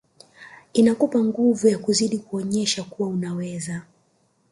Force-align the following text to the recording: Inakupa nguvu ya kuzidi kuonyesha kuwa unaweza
Inakupa 0.73 1.23
nguvu 1.23 1.67
ya 1.67 1.77
kuzidi 1.79 2.19
kuonyesha 2.19 2.83
kuwa 2.83 3.09
unaweza 3.09 3.81